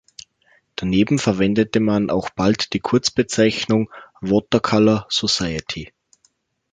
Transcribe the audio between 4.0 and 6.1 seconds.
Watercolour Society.